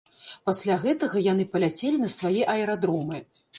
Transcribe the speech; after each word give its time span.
Пасля 0.49 0.77
гэтага 0.85 1.21
яны 1.27 1.45
паляцелі 1.53 2.03
на 2.07 2.11
свае 2.17 2.43
аэрадромы. 2.57 3.25